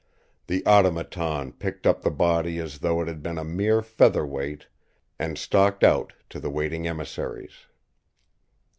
[0.47, 4.65] The Automaton picked up the body as though it had been a mere feather weight
[5.19, 7.67] and stalked out to the waiting emissaries.